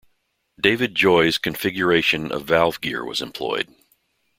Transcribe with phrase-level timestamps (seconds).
[0.59, 3.69] David Joy's configuration of valve gear was employed.